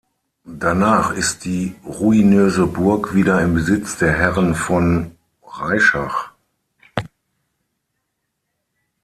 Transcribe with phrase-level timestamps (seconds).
[0.47, 5.11] Danach ist die ruinöse Burg wieder im Besitz der Herren von
[5.43, 6.31] Reischach.